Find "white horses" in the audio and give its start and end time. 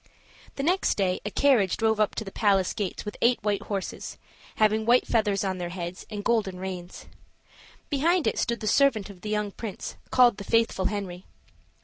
3.43-4.17